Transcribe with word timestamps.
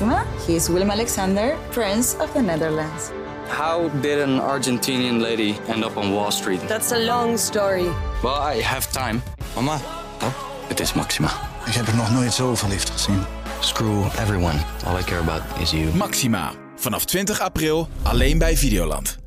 Maxima. 0.00 0.24
He 0.46 0.54
is 0.54 0.68
Willem 0.68 0.90
Alexander, 0.90 1.56
Prince 1.70 2.16
of 2.20 2.32
the 2.32 2.40
Netherlands. 2.40 3.10
How 3.48 3.88
did 4.00 4.20
an 4.20 4.38
Argentinian 4.40 5.20
lady 5.20 5.56
end 5.68 5.84
up 5.84 5.96
on 5.96 6.12
Wall 6.12 6.30
Street? 6.30 6.60
That's 6.68 6.92
a 6.92 6.98
long 6.98 7.36
story. 7.38 7.88
Well, 8.22 8.40
I 8.56 8.62
have 8.62 8.92
time. 8.92 9.22
Mama, 9.54 9.80
Oh, 10.22 10.32
het 10.68 10.80
is 10.80 10.92
Maxima. 10.92 11.28
ik 11.66 11.72
heb 11.74 11.86
er 11.86 11.96
nog 11.96 12.10
nooit 12.12 12.32
zo 12.32 12.54
verliefd 12.54 12.90
gezien. 12.90 13.22
Screw 13.60 14.04
everyone. 14.04 14.58
All 14.86 14.98
I 14.98 15.02
care 15.02 15.20
about 15.20 15.42
is 15.60 15.70
you. 15.70 15.94
Maxima. 15.94 16.52
Vanaf 16.76 17.04
20 17.04 17.40
april 17.40 17.88
alleen 18.02 18.38
bij 18.38 18.56
Videoland. 18.56 19.18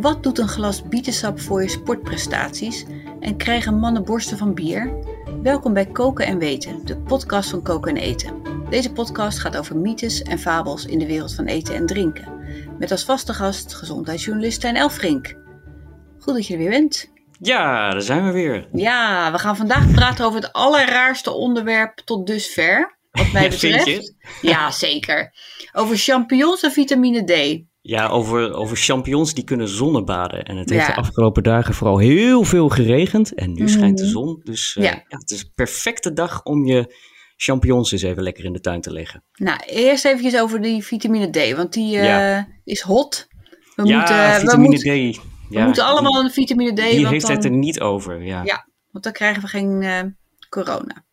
Wat 0.00 0.22
doet 0.22 0.38
een 0.38 0.48
glas 0.48 0.82
bietensap 0.82 1.40
voor 1.40 1.62
je 1.62 1.68
sportprestaties 1.68 2.84
en 3.20 3.36
krijgen 3.36 3.78
mannen 3.78 4.04
borsten 4.04 4.38
van 4.38 4.54
bier? 4.54 4.92
Welkom 5.42 5.72
bij 5.72 5.86
Koken 5.86 6.26
en 6.26 6.38
Weten, 6.38 6.84
de 6.84 6.96
podcast 6.96 7.50
van 7.50 7.62
Koken 7.62 7.96
en 7.96 8.02
Eten. 8.02 8.42
Deze 8.68 8.92
podcast 8.92 9.38
gaat 9.38 9.56
over 9.56 9.76
mythes 9.76 10.22
en 10.22 10.38
fabels 10.38 10.86
in 10.86 10.98
de 10.98 11.06
wereld 11.06 11.34
van 11.34 11.44
eten 11.46 11.74
en 11.74 11.86
drinken. 11.86 12.44
Met 12.78 12.90
als 12.90 13.04
vaste 13.04 13.34
gast 13.34 13.74
gezondheidsjournalist 13.74 14.56
Stijn 14.56 14.76
Elfrink. 14.76 15.36
Goed 16.18 16.34
dat 16.34 16.46
je 16.46 16.52
er 16.52 16.58
weer 16.58 16.70
bent. 16.70 17.10
Ja, 17.38 17.90
daar 17.90 18.02
zijn 18.02 18.24
we 18.24 18.32
weer. 18.32 18.68
Ja, 18.72 19.32
we 19.32 19.38
gaan 19.38 19.56
vandaag 19.56 19.90
praten 19.90 20.24
over 20.24 20.40
het 20.40 20.52
allerraarste 20.52 21.30
onderwerp 21.30 21.98
tot 22.04 22.26
dusver. 22.26 22.98
Wat 23.10 23.32
mij 23.32 23.48
betreft. 23.50 24.14
Ja, 24.40 24.70
zeker. 24.70 25.34
Over 25.72 25.96
champignons 25.96 26.62
en 26.62 26.72
vitamine 26.72 27.24
D. 27.24 27.62
Ja, 27.90 28.08
over, 28.08 28.52
over 28.54 28.76
champignons 28.76 29.34
die 29.34 29.44
kunnen 29.44 29.68
zonnebaden. 29.68 30.44
En 30.44 30.56
het 30.56 30.70
heeft 30.70 30.86
Ja. 30.86 30.94
de 30.94 31.00
afgelopen 31.00 31.42
dagen 31.42 31.74
vooral 31.74 31.98
heel 31.98 32.44
veel 32.44 32.68
geregend. 32.68 33.34
En 33.34 33.52
nu 33.52 33.68
schijnt 33.68 33.98
de 33.98 34.02
Mhm. 34.04 34.12
zon. 34.12 34.40
Dus 34.44 34.76
eh, 34.76 34.84
Ja. 34.84 34.90
ja. 34.90 35.18
het 35.18 35.30
is 35.30 35.40
een 35.42 35.50
perfecte 35.54 36.12
dag 36.12 36.42
om 36.42 36.64
je 36.66 36.94
champignons 37.36 37.92
eens 37.92 38.02
even 38.02 38.22
lekker 38.22 38.44
in 38.44 38.52
de 38.52 38.60
tuin 38.60 38.80
te 38.80 38.92
leggen. 38.92 39.24
Nou, 39.34 39.58
eerst 39.66 40.04
even 40.04 40.40
over 40.40 40.60
die 40.62 40.84
vitamine 40.84 41.30
D, 41.30 41.56
want 41.56 41.72
die 41.72 41.96
eh, 41.98 42.04
Ja. 42.04 42.48
is 42.64 42.80
hot. 42.80 43.26
We 43.76 43.86
ja, 43.86 43.96
moeten, 43.98 44.40
vitamine 44.40 44.78
we 44.78 44.90
moeten, 44.92 45.20
D. 45.22 45.54
we 45.54 45.60
moeten 45.60 45.84
allemaal 45.84 46.24
een 46.24 46.30
vitamine 46.30 46.72
D, 46.72 46.76
Die, 46.76 46.94
want, 47.00 47.08
heeft 47.08 47.28
het 47.28 47.44
er 47.44 47.50
niet 47.50 47.80
over. 47.80 48.22
Ja. 48.22 48.42
Ja. 48.44 48.68
want 48.90 49.04
dan 49.04 49.12
krijgen 49.12 49.42
we 49.42 49.48
geen 49.48 49.82
eh, 49.82 50.00
corona. 50.48 51.04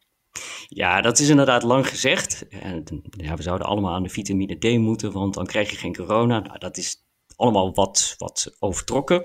Ja, 0.70 1.02
dat 1.02 1.20
is 1.20 1.30
inderdaad 1.30 1.64
lang 1.64 1.88
gezegd. 1.88 2.48
En, 2.48 2.84
ja, 3.10 3.36
we 3.36 3.42
zouden 3.42 3.68
allemaal 3.68 3.94
aan 3.94 4.04
de 4.04 4.10
vitamine 4.10 4.58
D 4.58 4.78
moeten, 4.78 5.12
want 5.12 5.34
dan 5.34 5.46
krijg 5.46 5.70
je 5.72 5.78
geen 5.78 5.96
corona. 5.96 6.40
Nou, 6.40 6.60
dat 6.60 6.78
is 6.78 7.06
allemaal 7.36 7.74
wat, 7.74 8.16
wat 8.18 8.56
overtrokken. 8.60 9.22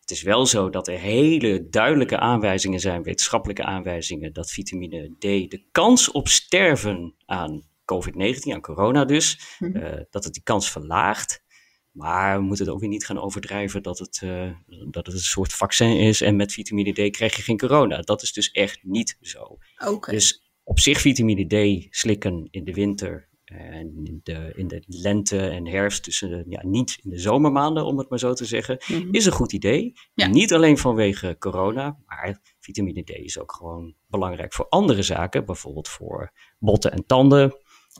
Het 0.00 0.10
is 0.10 0.22
wel 0.22 0.46
zo 0.46 0.70
dat 0.70 0.88
er 0.88 0.98
hele 0.98 1.68
duidelijke 1.68 2.18
aanwijzingen 2.18 2.80
zijn, 2.80 3.02
wetenschappelijke 3.02 3.64
aanwijzingen, 3.64 4.32
dat 4.32 4.50
vitamine 4.50 5.14
D 5.18 5.20
de 5.20 5.66
kans 5.72 6.10
op 6.10 6.28
sterven 6.28 7.14
aan 7.24 7.62
COVID-19, 7.84 8.52
aan 8.52 8.60
corona 8.60 9.04
dus, 9.04 9.56
Mhm. 9.58 9.76
eh, 9.76 10.00
dat 10.10 10.24
het 10.24 10.32
die 10.32 10.42
kans 10.42 10.70
verlaagt. 10.70 11.44
Maar 11.92 12.38
we 12.38 12.44
moeten 12.44 12.64
het 12.64 12.74
ook 12.74 12.80
weer 12.80 12.88
niet 12.88 13.06
gaan 13.06 13.20
overdrijven 13.20 13.82
dat 13.82 13.98
het, 13.98 14.20
eh, 14.22 14.50
dat 14.90 15.06
het 15.06 15.14
een 15.14 15.20
soort 15.20 15.52
vaccin 15.52 15.96
is 15.98 16.20
en 16.20 16.36
met 16.36 16.52
vitamine 16.52 16.92
D 16.92 17.10
krijg 17.10 17.36
je 17.36 17.42
geen 17.42 17.58
corona. 17.58 18.00
Dat 18.00 18.22
is 18.22 18.32
dus 18.32 18.50
echt 18.50 18.78
niet 18.82 19.16
zo. 19.20 19.58
Oké. 19.86 20.10
Dus 20.10 20.45
op 20.68 20.80
zich 20.80 21.00
vitamine 21.00 21.46
D 21.46 21.86
slikken 21.90 22.48
in 22.50 22.64
de 22.64 22.72
winter 22.72 23.28
en 23.44 24.00
in 24.04 24.20
de, 24.22 24.52
in 24.56 24.68
de 24.68 24.82
lente 24.86 25.38
en 25.38 25.66
herfst, 25.66 26.02
tussen 26.02 26.30
de, 26.30 26.44
ja, 26.48 26.66
niet 26.66 26.98
in 27.02 27.10
de 27.10 27.18
zomermaanden 27.18 27.84
om 27.84 27.98
het 27.98 28.08
maar 28.08 28.18
zo 28.18 28.32
te 28.32 28.44
zeggen, 28.44 28.78
Mhm. 28.88 29.08
is 29.14 29.26
een 29.26 29.32
goed 29.32 29.52
idee. 29.52 29.92
Ja. 30.14 30.26
Niet 30.26 30.52
alleen 30.52 30.78
vanwege 30.78 31.36
corona, 31.38 31.98
maar 32.06 32.40
vitamine 32.60 33.02
D 33.02 33.10
is 33.10 33.38
ook 33.38 33.52
gewoon 33.52 33.94
belangrijk 34.06 34.52
voor 34.52 34.66
andere 34.68 35.02
zaken, 35.02 35.44
bijvoorbeeld 35.44 35.88
voor 35.88 36.32
botten 36.58 36.92
en 36.92 37.06
tanden. 37.06 37.56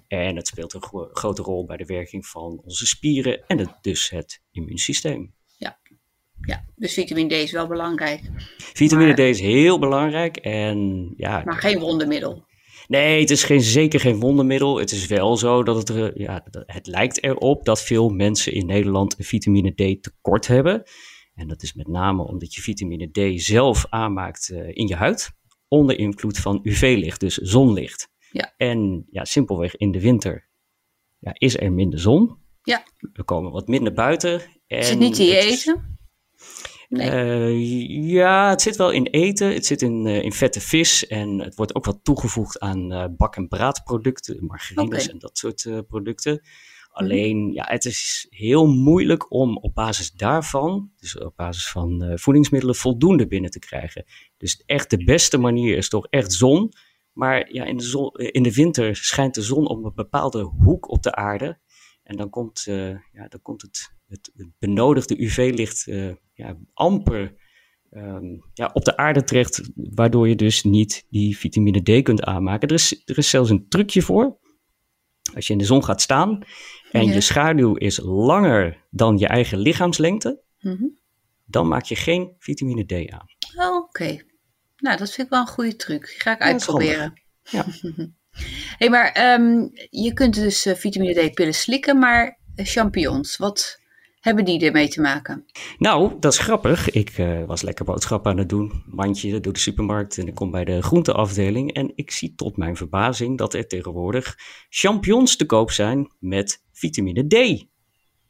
En 0.09 0.37
het 0.37 0.47
speelt 0.47 0.73
een 0.75 0.83
gro- 0.83 1.09
grote 1.13 1.43
rol 1.43 1.65
bij 1.65 1.77
de 1.77 1.85
werking 1.85 2.27
van 2.27 2.61
onze 2.65 2.87
spieren 2.87 3.47
en 3.47 3.59
het, 3.59 3.71
dus 3.81 4.11
het 4.11 4.43
immuunsysteem. 4.51 5.35
Ja, 6.47 6.65
dus 6.77 6.95
vitamine 6.95 7.29
D 7.29 7.33
is 7.33 7.53
wel 7.53 7.67
belangrijk, 7.67 8.21
Vitamine 8.59 9.07
Maar- 9.09 9.17
D 9.17 9.19
is 9.19 9.41
heel 9.41 9.79
belangrijk 9.79 10.37
en 10.37 11.13
ja, 11.17 11.43
maar 11.45 11.57
geen 11.57 11.79
wondermiddel. 11.79 12.46
Nee, 12.89 13.21
het 13.21 13.31
is 13.31 13.45
geen, 13.45 13.61
zeker 13.63 14.01
geen 14.01 14.21
wondermiddel. 14.21 14.79
Het 14.79 14.91
is 14.93 15.07
wel 15.07 15.37
zo 15.37 15.63
dat 15.63 15.77
het, 15.77 15.89
er, 15.89 16.21
ja, 16.21 16.45
dat- 16.51 16.63
het 16.67 16.87
lijkt 16.87 17.23
erop 17.23 17.65
dat 17.65 17.83
veel 17.83 18.09
mensen 18.09 18.53
in 18.53 18.67
Nederland 18.67 19.15
vitamine 19.19 19.71
D 19.71 20.03
tekort 20.03 20.47
hebben. 20.47 20.83
En 21.35 21.49
dat 21.49 21.63
is 21.63 21.75
met 21.75 21.89
name 21.89 22.23
omdat 22.27 22.55
je 22.55 22.61
vitamine 22.63 23.11
D 23.11 23.41
zelf 23.43 23.87
aanmaakt 23.89 24.51
eh, 24.51 24.69
in 24.69 24.87
je 24.87 24.95
huid 24.95 25.31
onder 25.69 25.99
invloed 25.99 26.39
van 26.39 26.61
UV-licht, 26.63 27.21
dus 27.21 27.35
zonlicht. 27.35 28.09
Ja. 28.31 28.55
En 28.57 29.07
ja, 29.11 29.25
simpelweg 29.25 29.77
in 29.77 29.91
de 29.93 30.01
winter 30.01 30.49
ja, 31.19 31.31
is 31.35 31.59
er 31.59 31.73
minder 31.73 31.99
zon. 32.01 32.37
Ja. 32.63 32.85
We 33.13 33.25
komen 33.25 33.53
wat 33.53 33.69
minder 33.69 33.93
buiten. 33.93 34.41
En 34.67 34.79
Is 34.79 34.89
het 34.91 34.99
niet 34.99 35.19
is- 35.19 35.45
eten? 35.67 35.99
Nee. 36.89 37.11
eh, 37.11 38.11
ja, 38.11 38.51
het 38.51 38.63
zit 38.63 38.77
wel 38.77 38.91
in 38.91 39.07
eten. 39.07 39.53
Het 39.53 39.67
zit 39.67 39.83
in, 39.83 40.07
eh, 40.07 40.23
in 40.23 40.33
vette 40.33 40.61
vis. 40.61 41.07
En 41.07 41.39
het 41.39 41.55
wordt 41.55 41.75
ook 41.75 41.85
wat 41.85 41.99
toegevoegd 42.03 42.59
aan 42.61 42.93
eh, 42.93 43.05
bak- 43.17 43.37
en 43.37 43.49
braadproducten, 43.49 44.47
margarines 44.47 45.09
en 45.09 45.19
dat 45.19 45.39
soort 45.39 45.87
producten. 45.87 46.41
Alleen, 46.91 47.53
ja, 47.53 47.65
het 47.69 47.85
is 47.85 48.27
heel 48.31 48.67
moeilijk 48.67 49.33
om 49.33 49.57
op 49.57 49.75
basis 49.75 50.13
daarvan, 50.13 50.91
dus 50.97 51.19
op 51.19 51.37
basis 51.37 51.69
van 51.69 52.13
voedingsmiddelen, 52.15 52.75
voldoende 52.75 53.27
binnen 53.27 53.51
te 53.51 53.59
krijgen. 53.59 54.05
Dus 54.37 54.63
echt 54.67 54.91
de 54.91 55.05
beste 55.05 55.39
manier 55.39 55.77
is 55.77 55.89
toch 55.89 56.07
echt 56.07 56.33
zon. 56.33 56.73
Maar 57.13 57.53
ja, 57.53 57.65
in 57.65 57.77
de, 57.77 57.85
zon, 57.85 58.11
in 58.13 58.43
de 58.43 58.55
winter 58.55 58.97
schijnt 58.97 59.35
de 59.35 59.43
zon 59.43 59.69
op 59.69 59.85
een 59.85 59.93
bepaalde 59.95 60.43
hoek 60.43 60.91
op 60.91 61.03
de 61.03 61.15
aarde. 61.15 61.59
En 62.07 62.17
dan 62.17 62.31
komt, 62.31 62.67
eh, 62.67 62.89
ja, 62.91 63.29
dan 63.29 63.43
komt 63.43 63.63
het, 63.63 63.93
het, 64.09 64.31
het 64.37 64.49
benodigde 64.59 65.23
UV-licht 65.23 65.87
eh, 65.87 66.13
ja, 66.33 66.57
amper 66.73 67.35
ehm, 67.91 68.25
ja, 68.53 68.71
op 68.73 68.85
de 68.85 68.97
aarde 68.97 69.25
terecht, 69.25 69.71
waardoor 69.75 70.29
je 70.29 70.37
dus 70.37 70.63
niet 70.63 71.07
die 71.11 71.39
vitamine 71.39 71.83
D 71.83 72.03
kunt 72.03 72.23
aanmaken. 72.23 72.69
Er 72.69 72.75
is, 72.75 73.03
er 73.05 73.19
is 73.19 73.31
zelfs 73.31 73.51
een 73.51 73.69
trucje 73.69 74.03
voor. 74.03 74.39
Als 75.35 75.47
je 75.47 75.53
in 75.53 75.59
de 75.59 75.65
zon 75.65 75.85
gaat 75.85 76.01
staan 76.01 76.43
en 76.91 77.07
Ja. 77.07 77.13
je 77.13 77.21
schaduw 77.21 77.75
is 77.75 78.01
langer 78.03 78.85
dan 78.91 79.19
je 79.19 79.27
eigen 79.27 79.59
lichaamslengte, 79.59 80.43
Mhm. 80.61 80.85
dan 81.45 81.69
maak 81.69 81.85
je 81.85 81.97
geen 81.97 82.35
vitamine 82.39 82.85
D 82.85 83.11
aan. 83.11 83.27
Oh, 83.57 83.77
Oké. 83.77 84.25
Nou, 84.77 84.97
dat 84.99 85.11
vind 85.13 85.27
ik 85.27 85.33
wel 85.33 85.41
een 85.41 85.47
goede 85.47 85.77
truc. 85.77 86.07
Die 86.07 86.21
ga 86.21 86.33
ik 86.33 86.39
Ja, 86.39 86.45
uitproberen. 86.45 87.23
Ja. 87.43 87.65
hey, 88.79 88.91
maar 88.91 89.13
ehm, 89.13 89.69
je 89.91 90.13
kunt 90.13 90.35
dus 90.35 90.67
eh, 90.67 90.75
vitamine 90.75 91.29
D-pillen 91.29 91.55
slikken, 91.55 91.99
maar 91.99 92.39
eh, 92.55 92.67
champignons, 92.67 93.37
wat 93.37 93.81
hebben 94.21 94.45
die 94.45 94.67
ermee 94.67 94.89
te 94.89 95.01
maken? 95.01 95.45
Nou, 95.79 96.13
dat 96.21 96.33
is 96.33 96.39
grappig. 96.39 96.91
Ik 96.91 97.11
eh, 97.11 97.45
was 97.45 97.63
lekker 97.63 97.85
boodschappen 97.85 98.31
aan 98.31 98.39
het 98.39 98.49
doen, 98.49 98.83
mandje 98.87 99.41
door 99.41 99.53
de 99.53 99.59
supermarkt 99.59 100.19
en 100.19 100.27
ik 100.27 100.35
kom 100.35 100.51
bij 100.51 100.65
de 100.65 100.83
groenteafdeling 100.83 101.73
en 101.73 101.93
ik 101.95 102.11
zie 102.11 102.35
tot 102.35 102.57
mijn 102.57 102.77
verbazing 102.77 103.39
dat 103.39 103.55
er 103.55 103.67
tegenwoordig 103.67 104.39
champignons 104.69 105.37
te 105.37 105.47
koop 105.47 105.71
zijn 105.71 106.13
met 106.19 106.63
vitamine 106.73 107.27
D. 107.27 107.67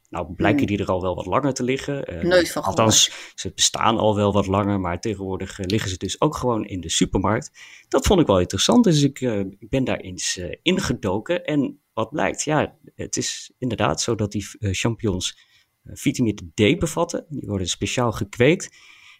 Nou, 0.09 0.33
blijken 0.33 0.67
die 0.67 0.77
er 0.77 0.87
al 0.87 1.01
wel 1.01 1.15
wat 1.15 1.25
langer 1.25 1.53
te 1.53 1.63
liggen. 1.63 2.05
Eh, 2.05 2.19
Hmm. 2.19 2.29
Nooit 2.29 2.51
van 2.51 2.63
gehoord. 2.63 2.79
Althans, 2.79 3.31
ze 3.35 3.51
bestaan 3.55 3.97
al 3.97 4.15
wel 4.15 4.33
wat 4.33 4.47
langer, 4.47 4.79
maar 4.79 4.99
tegenwoordig 4.99 5.59
eh, 5.59 5.65
liggen 5.65 5.89
ze 5.89 5.97
dus 5.97 6.21
ook 6.21 6.35
gewoon 6.35 6.65
in 6.65 6.81
de 6.81 6.89
supermarkt. 6.89 7.51
Dat 7.87 8.05
vond 8.05 8.19
ik 8.19 8.27
wel 8.27 8.39
interessant, 8.39 8.83
dus 8.83 9.01
ik, 9.01 9.21
eh, 9.21 9.39
ik 9.39 9.69
ben 9.69 9.83
daar 9.83 9.99
eens 9.99 10.39
ingedoken. 10.61 11.45
En 11.45 11.79
wat 11.93 12.09
blijkt, 12.09 12.43
ja, 12.43 12.75
het 12.95 13.17
is 13.17 13.51
inderdaad 13.57 14.01
zo 14.01 14.15
dat 14.15 14.31
die 14.31 14.45
champignons 14.59 15.37
vitamine 15.83 16.41
D 16.53 16.79
bevatten. 16.79 17.25
Die 17.29 17.47
worden 17.47 17.67
speciaal 17.67 18.11
gekweekt. 18.11 18.63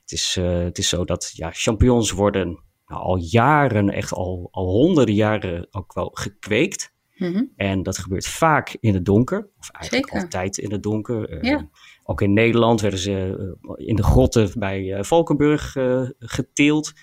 Het 0.02 0.12
is, 0.12 0.36
het 0.40 0.78
is 0.78 0.90
zo 0.90 1.06
dat 1.06 1.31
ja, 1.34 1.52
champignons 1.53 2.12
worden 2.12 2.64
nou, 2.86 3.02
al 3.02 3.18
jaren, 3.18 3.90
echt 3.90 4.14
al, 4.14 4.47
al 4.52 4.66
honderden 4.66 5.16
jaren 5.16 5.68
ook 5.72 5.94
wel 5.94 6.09
gekweekt. 6.14 6.96
Mhm. 7.17 7.43
En 7.55 7.84
dat 7.84 7.97
gebeurt 7.97 8.28
vaak 8.28 8.78
in 8.79 8.93
het 8.93 9.05
donker, 9.05 9.49
of 9.59 9.69
eigenlijk 9.69 10.08
Zeker. 10.08 10.23
altijd 10.23 10.58
in 10.58 10.72
het 10.72 10.84
donker. 10.84 11.29
Eh. 11.29 11.61
Ook 12.03 12.22
in 12.22 12.34
Nederland 12.34 12.81
werden 12.81 12.99
ze 12.99 13.55
eh, 13.61 13.87
in 13.87 13.96
de 13.96 14.03
grotten 14.03 14.52
bij 14.59 14.93
eh, 14.93 15.03
Valkenburg 15.03 15.75
geteeld. 16.19 16.93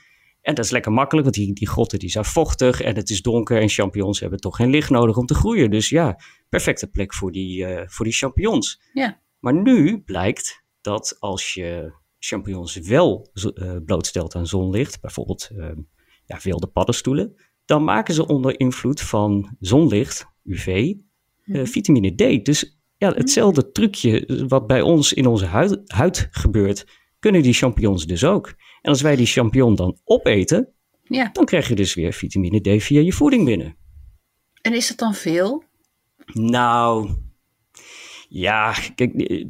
En 0.40 0.54
dat 0.54 0.64
is 0.64 0.70
lekker 0.70 0.92
makkelijk, 0.92 1.26
want 1.26 1.38
die, 1.38 1.54
die 1.54 1.68
grotten 1.68 1.98
die 1.98 2.10
zijn 2.10 2.24
vochtig 2.24 2.80
en 2.80 2.96
het 2.96 3.10
is 3.10 3.22
donker 3.22 3.60
en 3.60 3.68
champignons 3.68 4.20
hebben 4.20 4.40
toch 4.40 4.56
geen 4.56 4.70
licht 4.70 4.90
nodig 4.90 5.16
om 5.16 5.26
te 5.26 5.34
groeien. 5.34 5.70
Dus 5.70 5.88
ja, 5.88 6.20
perfecte 6.48 6.86
plek 6.86 7.14
voor 7.14 7.32
die, 7.32 7.66
voor 7.86 8.04
die 8.04 8.14
champignons. 8.14 8.80
Ja. 8.92 9.20
Maar 9.38 9.54
nu 9.54 10.00
blijkt 10.00 10.64
dat 10.80 11.16
als 11.18 11.54
je 11.54 11.92
champignons 12.18 12.76
wel 12.76 13.30
blootstelt 13.84 14.34
aan 14.34 14.46
zonlicht, 14.46 15.00
bijvoorbeeld 15.00 15.50
ja, 16.24 16.38
wilde 16.42 16.66
paddenstoelen, 16.66 17.36
dan 17.64 17.84
maken 17.84 18.14
ze 18.14 18.26
onder 18.26 18.60
invloed 18.60 19.00
van 19.00 19.56
zonlicht, 19.60 20.26
UV, 20.44 20.94
eh, 21.44 21.64
vitamine 21.64 22.14
D. 22.14 22.44
Dus 22.44 22.78
ja, 22.96 23.12
hetzelfde 23.12 23.70
trucje 23.70 24.44
wat 24.48 24.66
bij 24.66 24.80
ons 24.82 25.12
in 25.12 25.26
onze 25.26 25.46
huid, 25.46 25.80
huid 25.86 26.28
gebeurt, 26.30 26.86
kunnen 27.18 27.42
die 27.42 27.52
champignons 27.52 28.06
dus 28.06 28.24
ook. 28.24 28.46
En 28.82 28.90
als 28.90 29.02
wij 29.02 29.16
die 29.16 29.26
champignon 29.26 29.74
dan 29.74 29.98
opeten, 30.04 30.68
Ja. 31.02 31.30
dan 31.32 31.44
krijg 31.44 31.68
je 31.68 31.74
dus 31.74 31.94
weer 31.94 32.12
vitamine 32.12 32.60
D 32.78 32.82
via 32.82 33.00
je 33.00 33.12
voeding 33.12 33.44
binnen. 33.44 33.76
En 34.62 34.74
is 34.74 34.88
dat 34.88 34.98
dan 34.98 35.14
veel? 35.14 35.62
Nou, 36.32 37.10
ja, 38.28 38.74
kijk, 38.94 39.44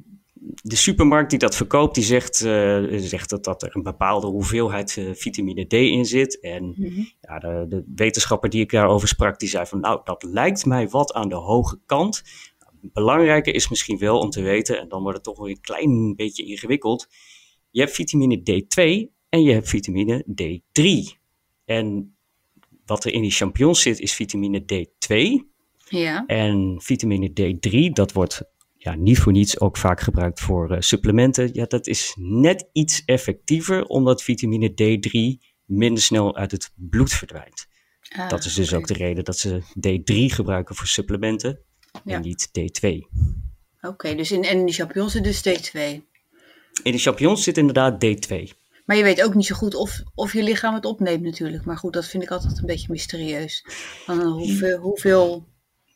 de- 0.63 0.77
supermarkt 0.77 1.31
die 1.31 1.39
dat 1.39 1.57
verkoopt, 1.57 1.95
die 1.95 2.05
zegt, 2.05 2.45
eh, 2.45 2.83
zegt 2.97 3.31
dat, 3.31 3.45
dat 3.45 3.63
er 3.63 3.77
een 3.77 3.83
bepaalde 3.83 4.27
hoeveelheid 4.27 4.97
eh, 4.97 5.11
vitamine 5.13 5.67
D 5.67 5.73
in 5.73 6.05
zit. 6.05 6.41
En 6.41 6.75
ja, 7.21 7.39
de, 7.39 7.67
de 7.69 7.85
wetenschapper 7.95 8.51
die 8.51 8.61
ik 8.61 8.71
daarover 8.71 9.09
sprak, 9.09 9.39
die 9.39 9.49
zei 9.49 9.67
van, 9.67 9.81
nou, 9.81 10.01
dat 10.05 10.23
lijkt 10.23 10.67
mij 10.67 10.89
wat 10.89 11.13
aan 11.13 11.29
de 11.29 11.35
hoge 11.35 11.79
kant. 11.87 12.23
Belangrijker 12.81 13.55
is 13.55 13.69
misschien 13.69 13.99
wel 13.99 14.19
om 14.19 14.31
te 14.31 14.43
weten, 14.43 14.81
en 14.81 14.89
dan 14.89 15.03
wordt 15.03 15.17
het 15.17 15.27
toch 15.27 15.39
wel 15.39 15.49
een 15.49 15.61
klein 15.61 16.15
beetje 16.17 16.45
ingewikkeld. 16.45 17.07
Je 17.71 17.81
hebt 17.81 17.93
vitamine 17.93 18.39
D2 18.39 19.13
en 19.29 19.43
je 19.43 19.53
hebt 19.53 19.69
vitamine 19.69 20.25
D3. 20.43 21.19
En 21.65 22.17
wat 22.87 23.05
er 23.05 23.13
in 23.13 23.23
die 23.23 23.31
champignons 23.31 23.83
zit, 23.83 24.01
is 24.01 24.15
vitamine 24.15 24.63
D2. 24.63 25.17
Ja. 25.89 26.27
En 26.27 26.77
vitamine 26.83 27.31
D3, 27.31 27.93
dat 27.93 28.13
wordt 28.13 28.43
ja, 28.85 28.95
niet 28.95 29.19
voor 29.19 29.33
niets 29.33 29.61
ook 29.61 29.77
vaak 29.77 30.01
gebruikt 30.01 30.41
voor 30.41 30.71
eh, 30.71 30.81
supplementen. 30.81 31.51
Ja, 31.53 31.65
dat 31.65 31.87
is 31.87 32.15
net 32.19 32.69
iets 32.73 33.03
effectiever, 33.05 33.85
omdat 33.85 34.23
vitamine 34.23 34.71
D3 34.71 35.45
minder 35.65 36.03
snel 36.03 36.37
uit 36.37 36.51
het 36.51 36.71
bloed 36.75 37.13
verdwijnt. 37.13 37.67
Ah, 38.09 38.29
dat 38.29 38.45
is 38.45 38.55
dus 38.55 38.75
ook 38.75 38.87
de 38.87 38.95
reden 38.95 39.25
dat 39.25 39.39
ze 39.39 39.63
D3 39.63 40.35
gebruiken 40.35 40.75
voor 40.75 40.87
supplementen 40.87 41.59
Ja. 42.05 42.15
en 42.15 42.23
niet 42.23 42.49
D2. 42.49 42.89
Oké, 43.81 44.15
dus 44.15 44.33
in, 44.33 44.45
en 44.45 44.59
in 44.59 44.65
die 44.65 44.75
champignons 44.75 45.13
zit 45.13 45.25
dus 45.25 45.39
D2. 45.49 45.79
In 46.83 46.93
de 46.93 46.99
champignons 46.99 47.43
zit 47.43 47.59
inderdaad 47.59 48.05
D2. 48.05 48.35
Maar 48.85 48.97
je 48.97 49.03
weet 49.03 49.23
ook 49.23 49.35
niet 49.35 49.47
zo 49.47 49.55
goed 49.55 49.75
of, 49.75 50.03
of 50.15 50.33
je 50.33 50.43
lichaam 50.43 50.75
het 50.75 50.85
opneemt 50.85 51.23
natuurlijk. 51.23 51.65
Maar 51.65 51.77
goed, 51.77 51.93
dat 51.93 52.07
vind 52.07 52.23
ik 52.23 52.31
altijd 52.31 52.59
een 52.59 52.67
beetje 52.67 52.87
mysterieus. 52.91 53.65
Van, 54.05 54.21
eh, 54.21 54.27
hoeveel, 54.27 54.79
hoeveel 54.79 55.45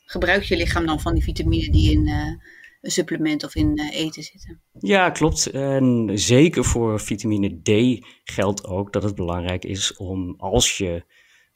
gebruikt 0.05 0.47
je 0.47 0.57
lichaam 0.57 0.85
dan 0.85 0.99
van 0.99 1.13
die 1.13 1.23
vitamine 1.23 1.71
die 1.71 1.91
in 1.91 2.07
eh, 2.07 2.33
supplement 2.81 3.43
of 3.43 3.55
in 3.55 3.77
eh, 3.77 3.99
eten 3.99 4.23
zitten? 4.23 4.61
Ja, 4.79 5.09
klopt. 5.09 5.45
En 5.49 6.11
zeker 6.13 6.65
voor 6.65 6.99
vitamine 6.99 7.61
D 7.61 7.99
geldt 8.23 8.65
ook 8.65 8.93
dat 8.93 9.03
het 9.03 9.15
belangrijk 9.15 9.65
is 9.65 9.97
om 9.97 10.33
als 10.37 10.77
je, 10.77 11.03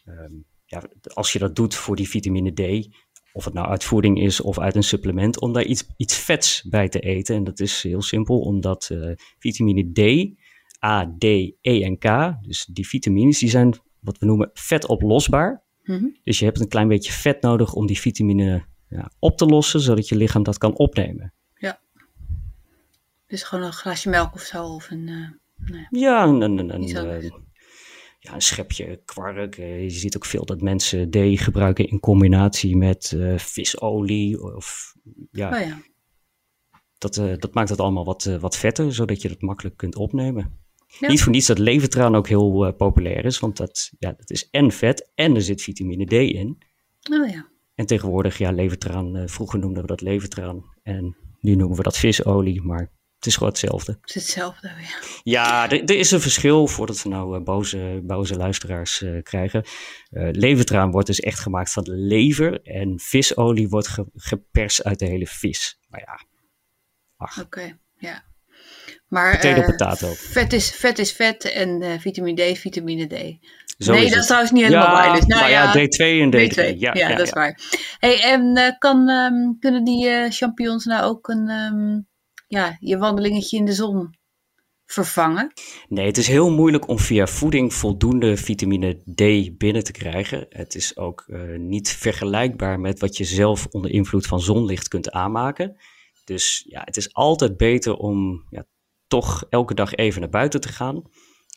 ehm, 0.05 0.33
ja, 0.65 0.83
als 1.13 1.33
je 1.33 1.39
dat 1.39 1.55
doet 1.55 1.75
voor 1.75 1.95
die 1.95 2.09
vitamine 2.09 2.53
D, 2.53 2.87
of 3.33 3.45
het 3.45 3.53
nou 3.53 3.67
uit 3.67 3.83
voeding 3.83 4.21
is 4.21 4.41
of 4.41 4.59
uit 4.59 4.75
een 4.75 4.83
supplement, 4.83 5.39
om 5.39 5.53
daar 5.53 5.65
iets, 5.65 5.83
iets 5.97 6.17
vets 6.17 6.63
bij 6.63 6.89
te 6.89 6.99
eten. 6.99 7.35
En 7.35 7.43
dat 7.43 7.59
is 7.59 7.83
heel 7.83 8.01
simpel, 8.01 8.39
omdat 8.39 8.89
eh, 8.91 9.11
vitamine 9.39 9.91
D, 9.91 10.31
A, 10.85 11.15
D, 11.17 11.23
E 11.61 11.81
en 11.81 11.97
K, 11.97 12.35
dus 12.41 12.65
die 12.65 12.87
vitamines, 12.87 13.39
die 13.39 13.49
zijn 13.49 13.73
wat 13.99 14.17
we 14.17 14.25
noemen 14.25 14.49
vetoplosbaar. 14.53 15.63
Mhm. 15.83 16.07
Dus 16.23 16.39
je 16.39 16.45
hebt 16.45 16.59
een 16.59 16.67
klein 16.67 16.87
beetje 16.87 17.11
vet 17.11 17.41
nodig 17.41 17.73
om 17.73 17.85
die 17.85 17.99
vitamine 17.99 18.65
ja, 18.93 19.11
op 19.19 19.37
te 19.37 19.45
lossen, 19.45 19.79
zodat 19.79 20.07
je 20.07 20.15
lichaam 20.15 20.43
dat 20.43 20.57
kan 20.57 20.77
opnemen. 20.77 21.33
Dus 23.33 23.43
gewoon 23.43 23.65
een 23.65 23.73
glasje 23.73 24.09
melk 24.09 24.33
of 24.33 24.41
zo. 24.41 24.65
Of 24.65 24.89
een, 24.89 25.07
eh, 25.07 25.67
nou 25.69 25.79
ja. 25.79 25.87
Ja, 25.89 26.23
een, 26.23 26.41
een, 26.41 26.73
een, 26.73 26.95
eh, 26.95 27.29
ja, 28.19 28.33
een 28.33 28.41
schepje 28.41 29.01
kwark. 29.05 29.57
Eh, 29.57 29.81
Je 29.83 29.89
ziet 29.89 30.15
ook 30.15 30.25
veel 30.25 30.45
dat 30.45 30.61
mensen 30.61 31.09
D 31.09 31.17
gebruiken 31.19 31.87
in 31.87 31.99
combinatie 31.99 32.77
met 32.77 33.17
visolie. 33.35 34.55
Of, 34.55 34.95
ja, 35.31 35.53
Oh 35.53 35.67
ja. 35.67 35.81
dat, 36.97 37.13
dat 37.15 37.53
maakt 37.53 37.69
het 37.69 37.79
allemaal 37.79 38.05
wat, 38.05 38.23
wat 38.23 38.57
vetter, 38.57 38.93
zodat 38.93 39.21
je 39.21 39.27
dat 39.27 39.41
makkelijk 39.41 39.77
kunt 39.77 39.95
opnemen. 39.95 40.61
Ja. 40.99 41.07
Niet 41.07 41.21
voor 41.21 41.31
niets 41.31 41.47
dat 41.47 41.59
levertraan 41.59 42.15
ook 42.15 42.27
heel 42.27 42.73
populair 42.73 43.25
is, 43.25 43.39
want 43.39 43.57
dat, 43.57 43.91
ja, 43.99 44.11
dat 44.11 44.29
is 44.29 44.49
en 44.49 44.71
vet 44.71 45.11
en 45.15 45.35
er 45.35 45.41
zit 45.41 45.61
vitamine 45.61 46.05
D 46.05 46.11
in. 46.11 46.57
Oh 47.11 47.29
ja. 47.29 47.51
En 47.75 47.85
tegenwoordig, 47.85 48.37
ja, 48.37 48.51
levertraan, 48.51 49.15
eh, 49.15 49.27
vroeger 49.27 49.59
noemden 49.59 49.81
we 49.81 49.87
dat 49.87 50.01
levertraan 50.01 50.63
en 50.83 51.17
nu 51.39 51.55
noemen 51.55 51.77
we 51.77 51.83
dat 51.83 51.97
visolie, 51.97 52.61
maar 52.61 52.79
het 53.15 53.25
is 53.25 53.33
gewoon 53.33 53.49
hetzelfde. 53.49 53.97
Het 54.01 54.15
is 54.15 54.21
hetzelfde. 54.21 54.67
Ja. 54.67 54.99
Ja, 55.23 55.69
er, 55.71 55.83
er 55.83 55.97
is 55.97 56.11
een 56.11 56.19
verschil 56.21 56.67
voordat 56.67 57.01
we 57.03 57.09
nou 57.09 57.37
eh, 57.37 57.43
boze, 57.43 58.01
boze 58.03 58.35
luisteraars 58.35 59.01
eh, 59.01 59.21
krijgen. 59.21 59.63
Eh 60.09 60.29
levertraan 60.31 60.91
wordt 60.91 61.07
dus 61.07 61.19
echt 61.19 61.39
gemaakt 61.39 61.71
van 61.71 61.83
lever 61.89 62.61
en 62.61 62.99
visolie 62.99 63.69
wordt 63.69 63.87
ge- 63.87 64.09
geperst 64.13 64.83
uit 64.83 64.99
de 64.99 65.05
hele 65.05 65.27
vis. 65.27 65.79
Maar 65.89 65.99
ja, 65.99 66.25
ach, 67.15 67.41
Oké, 67.41 67.77
ja. 67.97 68.23
Maar 69.13 69.37
Potato, 69.37 69.61
potato. 69.61 70.13
Vet, 70.15 70.53
is, 70.53 70.71
vet 70.71 70.99
is 70.99 71.11
vet 71.11 71.51
en 71.51 71.81
eh, 71.81 71.99
vitamine 71.99 72.53
D 72.53 72.57
vitamine 72.57 73.07
D. 73.07 73.37
zo 73.77 73.93
nee, 73.93 74.09
dat 74.09 74.19
is 74.19 74.25
trouwens 74.25 74.51
niet 74.51 74.63
helemaal 74.63 74.85
ja, 74.85 74.93
waar. 74.93 75.15
Dus, 75.15 75.25
nou 75.25 75.41
maar 75.41 75.49
ja, 75.49 75.77
D2 75.77 76.21
en 76.21 76.31
D3. 76.31 76.53
D2. 76.53 76.77
Ja, 76.77 76.93
Ja, 76.93 77.09
dat 77.15 77.27
is 77.27 77.33
waar. 77.33 77.59
Hey, 77.99 78.21
en 78.21 78.55
eh, 78.55 78.77
kan, 78.77 79.09
ehm, 79.09 79.59
kunnen 79.59 79.83
die 79.83 80.31
champignons 80.31 80.85
nou 80.85 81.03
ook 81.03 81.27
een, 81.27 81.49
ehm, 81.49 81.99
ja, 82.47 82.77
je 82.79 82.97
wandelingetje 82.97 83.57
in 83.57 83.65
de 83.65 83.73
zon 83.73 84.15
vervangen? 84.85 85.53
Nee, 85.87 86.05
het 86.05 86.17
is 86.17 86.27
heel 86.27 86.51
moeilijk 86.51 86.87
om 86.87 86.99
via 86.99 87.27
voeding 87.27 87.73
voldoende 87.73 88.37
vitamine 88.37 88.93
D 88.93 89.57
binnen 89.57 89.83
te 89.83 89.91
krijgen. 89.91 90.45
Het 90.49 90.75
is 90.75 90.97
ook 90.97 91.25
niet 91.57 91.89
vergelijkbaar 91.89 92.79
met 92.79 92.99
wat 92.99 93.17
je 93.17 93.23
zelf 93.23 93.67
onder 93.69 93.91
invloed 93.91 94.27
van 94.27 94.39
zonlicht 94.39 94.87
kunt 94.87 95.11
aanmaken. 95.11 95.77
Dus 96.23 96.63
ja, 96.67 96.81
het 96.85 96.97
is 96.97 97.13
altijd 97.13 97.57
beter 97.57 97.95
om 97.95 98.45
ja, 98.49 98.65
toch 99.19 99.45
elke 99.49 99.73
dag 99.73 99.93
even 99.93 100.21
naar 100.21 100.29
buiten 100.29 100.61
te 100.61 100.67
gaan. 100.67 101.03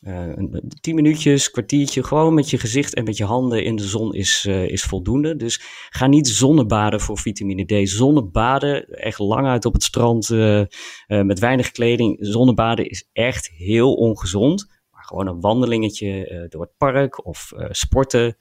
Eh, 0.01 0.33
tien 0.81 0.95
minuutjes, 0.95 1.51
kwartiertje, 1.51 2.03
gewoon 2.03 2.35
met 2.35 2.51
je 2.51 2.59
gezicht 2.59 2.95
en 2.95 3.05
met 3.05 3.17
je 3.17 3.25
handen 3.25 3.65
in 3.65 3.77
de 3.77 3.85
zon 3.85 4.15
is, 4.15 4.45
eh, 4.49 4.69
is 4.69 4.83
voldoende. 4.83 5.37
Dus 5.37 5.61
ga 5.91 6.07
niet 6.07 6.29
zonnebaden 6.29 7.01
voor 7.01 7.19
vitamine 7.19 7.65
D. 7.65 7.89
Zonnebaden, 7.89 8.89
echt 8.89 9.19
lang 9.19 9.47
uit 9.47 9.65
op 9.65 9.73
het 9.73 9.83
strand 9.83 10.31
eh, 10.31 10.65
met 11.07 11.39
weinig 11.39 11.71
kleding. 11.71 12.17
Zonnebaden 12.21 12.91
is 12.91 13.09
echt 13.13 13.49
heel 13.49 13.95
ongezond. 13.95 14.75
Gewoon 14.91 15.27
een 15.27 15.41
wandelingetje 15.41 16.47
door 16.49 16.61
het 16.61 16.77
park 16.77 17.27
of 17.27 17.53
sporten 17.71 18.37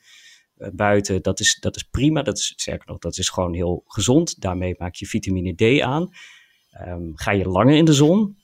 buiten, 0.73 1.21
dat 1.21 1.39
is, 1.39 1.57
dat 1.59 1.75
is 1.75 1.83
prima. 1.83 2.21
Dat 2.21 2.38
is, 2.38 2.53
sterker 2.56 2.88
nog, 2.88 2.97
dat 2.97 3.18
is 3.18 3.29
gewoon 3.29 3.53
heel 3.53 3.83
gezond. 3.85 4.41
Daarmee 4.41 4.75
maak 4.77 4.95
je 4.95 5.06
vitamine 5.06 5.53
D 5.56 5.81
aan. 5.81 6.09
Ehm, 6.69 7.11
ga 7.13 7.31
je 7.31 7.47
langer 7.47 7.75
in 7.75 7.85
de 7.85 7.94
zon, 7.94 8.38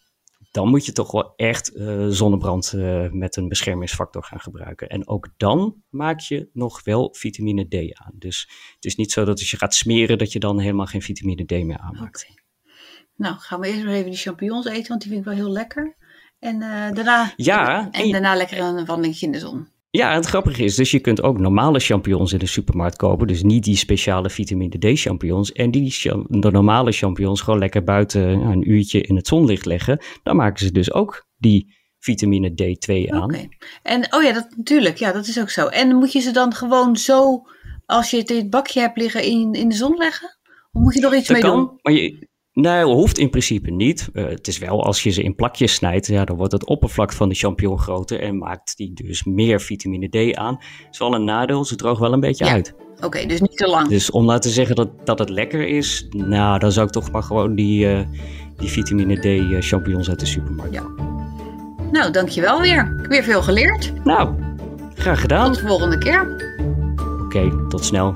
dan 0.51 0.69
moet 0.69 0.85
je 0.85 0.91
toch 0.91 1.11
wel 1.11 1.33
echt 1.35 1.73
eh, 1.73 2.07
zonnebrand 2.07 2.73
eh, 2.73 3.09
met 3.09 3.35
een 3.35 3.47
beschermingsfactor 3.47 4.23
gaan 4.23 4.39
gebruiken. 4.39 4.89
En 4.89 5.07
ook 5.07 5.29
dan 5.37 5.83
maak 5.89 6.19
je 6.19 6.49
nog 6.53 6.83
wel 6.83 7.13
vitamine 7.17 7.67
D 7.67 7.93
aan. 7.93 8.13
Dus 8.13 8.49
het 8.75 8.85
is 8.85 8.95
niet 8.95 9.11
zo 9.11 9.25
dat 9.25 9.39
als 9.39 9.51
je 9.51 9.57
gaat 9.57 9.73
smeren, 9.73 10.17
dat 10.17 10.31
je 10.31 10.39
dan 10.39 10.59
helemaal 10.59 10.85
geen 10.85 11.01
vitamine 11.01 11.45
D 11.45 11.51
meer 11.51 11.77
aanmaakt. 11.77 12.27
Nou, 13.15 13.35
gaan 13.37 13.59
we 13.59 13.67
eerst 13.67 13.83
maar 13.83 13.93
even 13.93 14.09
die 14.09 14.19
champignons 14.19 14.65
eten, 14.65 14.87
want 14.87 15.01
die 15.01 15.11
vind 15.11 15.25
ik 15.25 15.27
wel 15.27 15.43
heel 15.43 15.51
lekker. 15.51 15.95
En 16.39 16.61
eh, 16.61 16.91
daarna, 16.91 17.33
Ja, 17.35 17.91
en 17.91 18.11
daarna 18.11 18.35
lekker 18.35 18.59
een 18.59 18.85
wandelingetje 18.85 19.25
in 19.25 19.31
de 19.31 19.39
zon. 19.39 19.67
Ja, 19.91 20.13
het 20.13 20.25
grappige 20.25 20.63
is, 20.63 20.75
dus 20.75 20.91
je 20.91 20.99
kunt 20.99 21.23
ook 21.23 21.39
normale 21.39 21.79
champignons 21.79 22.33
in 22.33 22.39
de 22.39 22.45
supermarkt 22.45 22.97
kopen. 22.97 23.27
Dus 23.27 23.43
niet 23.43 23.63
die 23.63 23.75
speciale 23.75 24.29
vitamine 24.29 24.77
D 24.77 24.99
champignons. 24.99 25.51
En 25.51 25.71
die 25.71 25.93
de 26.27 26.51
normale 26.51 26.91
champignons 26.91 27.41
gewoon 27.41 27.59
lekker 27.59 27.83
buiten 27.83 28.21
een 28.21 28.71
uurtje 28.71 29.01
in 29.01 29.15
het 29.15 29.27
zonlicht 29.27 29.65
leggen. 29.65 30.03
Dan 30.23 30.35
maken 30.35 30.65
ze 30.65 30.71
dus 30.71 30.93
ook 30.93 31.27
die 31.37 31.75
vitamine 31.99 32.49
D2 32.49 33.09
aan. 33.09 33.23
Oké. 33.23 33.47
En 33.83 34.13
oh 34.13 34.23
ja, 34.23 34.33
dat 34.33 34.47
natuurlijk. 34.57 34.97
Ja, 34.97 35.11
dat 35.11 35.27
is 35.27 35.39
ook 35.39 35.49
zo. 35.49 35.67
En 35.67 35.95
moet 35.95 36.11
je 36.11 36.19
ze 36.19 36.31
dan 36.31 36.53
gewoon 36.53 36.97
zo, 36.97 37.41
als 37.85 38.09
je 38.11 38.17
het 38.17 38.29
in 38.29 38.37
het 38.37 38.49
bakje 38.49 38.79
hebt 38.79 38.97
liggen, 38.97 39.23
in, 39.23 39.53
in 39.53 39.69
de 39.69 39.75
zon 39.75 39.97
leggen? 39.97 40.37
Of 40.71 40.81
moet 40.81 40.93
je 40.93 41.07
er 41.07 41.15
iets 41.15 41.27
Dat 41.27 41.41
mee 41.41 41.51
kan, 41.51 41.57
doen? 41.57 41.79
maar 41.81 41.93
je, 41.93 42.27
nee, 42.53 42.83
hoeft 42.83 43.17
in 43.17 43.29
principe 43.29 43.71
niet. 43.71 44.09
Eh, 44.13 44.25
het 44.25 44.47
is 44.47 44.57
wel 44.57 44.83
als 44.83 45.03
je 45.03 45.09
ze 45.09 45.23
in 45.23 45.35
plakjes 45.35 45.73
snijdt, 45.73 46.07
ja, 46.07 46.25
dan 46.25 46.35
wordt 46.37 46.51
het 46.51 46.65
oppervlak 46.65 47.13
van 47.13 47.29
de 47.29 47.35
champignon 47.35 47.79
groter 47.79 48.19
en 48.19 48.37
maakt 48.37 48.77
die 48.77 48.93
dus 48.93 49.23
meer 49.23 49.61
vitamine 49.61 50.07
D 50.31 50.35
aan. 50.35 50.53
Dat 50.53 50.87
is 50.91 50.99
wel 50.99 51.13
een 51.15 51.23
nadeel, 51.23 51.65
ze 51.65 51.75
droogt 51.75 51.99
wel 51.99 52.13
een 52.13 52.19
beetje 52.19 52.45
Ja. 52.45 52.51
uit. 52.51 52.73
Oké, 53.03 53.25
dus 53.25 53.41
niet 53.41 53.57
te 53.57 53.67
lang. 53.67 53.87
Dus 53.87 54.11
om 54.11 54.25
nou 54.25 54.39
te 54.39 54.49
zeggen 54.49 54.75
dat, 54.75 55.05
dat 55.05 55.19
het 55.19 55.29
lekker 55.29 55.67
is, 55.67 56.07
nou, 56.09 56.59
dan 56.59 56.71
zou 56.71 56.85
ik 56.85 56.91
toch 56.91 57.11
maar 57.11 57.23
gewoon 57.23 57.55
die, 57.55 57.87
eh, 57.93 57.99
die 58.57 58.69
vitamine 58.69 59.19
D 59.19 59.25
eh, 59.25 59.61
champignons 59.61 60.09
uit 60.09 60.19
de 60.19 60.25
supermarkt. 60.25 60.73
Ja. 60.73 60.83
Nou, 61.91 62.11
dankjewel 62.11 62.61
weer. 62.61 62.93
Ik 62.95 63.01
heb 63.01 63.09
weer 63.11 63.23
veel 63.23 63.41
geleerd. 63.41 63.93
Nou, 64.03 64.35
graag 64.95 65.21
gedaan. 65.21 65.51
Tot 65.51 65.61
de 65.61 65.67
volgende 65.67 65.97
keer. 65.97 66.53
Oké, 67.25 67.67
tot 67.67 67.85
snel. 67.85 68.15